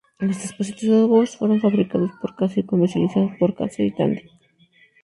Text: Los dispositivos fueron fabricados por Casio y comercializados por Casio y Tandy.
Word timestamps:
Los 0.17 0.41
dispositivos 0.41 1.37
fueron 1.37 1.59
fabricados 1.61 2.09
por 2.19 2.35
Casio 2.35 2.63
y 2.63 2.65
comercializados 2.65 3.33
por 3.37 3.53
Casio 3.53 3.85
y 3.85 3.91
Tandy. 3.93 4.23